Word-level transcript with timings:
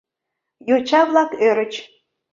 Йоча-влак 0.67 1.31
ӧрыч. 1.47 1.73